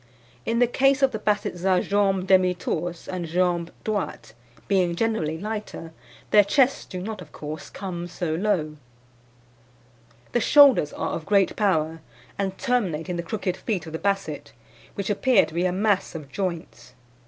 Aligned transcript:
In 0.47 0.57
the 0.57 0.65
case 0.65 1.03
of 1.03 1.11
the 1.11 1.19
Bassets 1.19 1.63
a 1.63 1.79
jambes 1.79 2.25
demi 2.25 2.55
torses 2.55 3.07
and 3.07 3.27
jambes 3.27 3.69
droites, 3.85 4.33
being 4.67 4.95
generally 4.95 5.37
lighter, 5.37 5.93
their 6.31 6.43
chests 6.43 6.85
do 6.85 6.99
not, 6.99 7.21
of 7.21 7.31
course, 7.31 7.69
come 7.69 8.07
so 8.07 8.33
low. 8.33 8.77
"The 10.31 10.39
shoulders 10.39 10.91
are 10.91 11.11
of 11.11 11.27
great 11.27 11.55
power, 11.55 12.01
and 12.39 12.57
terminate 12.57 13.09
in 13.09 13.15
the 13.15 13.21
crooked 13.21 13.55
feet 13.55 13.85
of 13.85 13.93
the 13.93 13.99
Basset, 13.99 14.53
which 14.95 15.11
appear 15.11 15.45
to 15.45 15.53
be 15.53 15.65
a 15.67 15.71
mass 15.71 16.15
of 16.15 16.31
joints. 16.31 16.95